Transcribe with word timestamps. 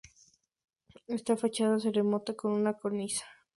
Esta 1.05 1.37
fachada 1.37 1.77
se 1.79 1.91
remata 1.91 2.33
con 2.33 2.53
una 2.53 2.73
cornisa. 2.73 3.23